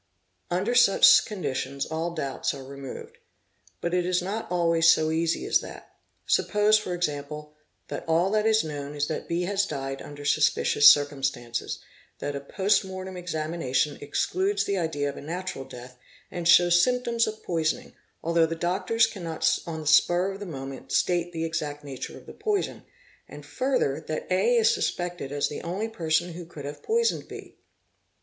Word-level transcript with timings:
Under 0.49 0.73
such 0.73 1.23
conditions 1.27 1.85
all 1.85 2.15
doubts 2.15 2.55
are 2.55 2.63
removed. 2.63 3.19
But 3.81 3.93
it 3.93 4.03
is 4.03 4.19
not 4.19 4.49
always 4.49 4.87
so 4.89 5.11
easy 5.11 5.45
as 5.45 5.59
that. 5.59 5.93
Suppose, 6.25 6.79
for 6.79 6.95
example, 6.95 7.53
that 7.89 8.03
all 8.07 8.31
that 8.31 8.47
is 8.47 8.63
known 8.63 8.95
is 8.95 9.05
that 9.09 9.27
B 9.27 9.43
has 9.43 9.67
died 9.67 10.01
under 10.01 10.25
suspicious 10.25 10.89
circumstances, 10.91 11.83
that 12.17 12.35
a 12.35 12.39
post 12.39 12.83
mortem 12.83 13.15
examination 13.15 13.99
excludes 14.01 14.63
the 14.63 14.75
idea 14.75 15.07
of 15.07 15.17
a— 15.17 15.21
natural 15.21 15.65
death 15.65 15.99
and 16.31 16.47
shows 16.47 16.81
symptoms 16.81 17.27
of 17.27 17.43
poisoning, 17.43 17.93
although 18.23 18.47
the 18.47 18.55
doctors 18.55 19.05
cannot 19.05 19.59
on 19.67 19.81
the 19.81 19.85
spur 19.85 20.31
of 20.31 20.39
the 20.39 20.47
moment 20.47 20.91
state 20.91 21.31
the 21.31 21.45
exact 21.45 21.83
nature 21.83 22.17
of 22.17 22.25
the 22.25 22.33
poison, 22.33 22.85
and 23.27 23.45
further 23.45 24.03
that 24.07 24.25
A 24.31 24.55
is 24.55 24.73
suspected 24.73 25.31
as 25.31 25.47
the 25.47 25.61
only 25.61 25.89
person 25.89 26.33
who 26.33 26.47
could 26.47 26.65
have 26.65 26.81
poisoned 26.81 27.27
B. 27.27 27.59